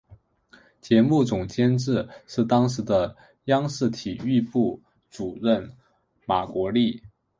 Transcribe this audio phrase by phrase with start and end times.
[0.81, 4.81] 节目总监制是当时的央视体育部
[5.11, 5.71] 主任
[6.25, 6.99] 马国力。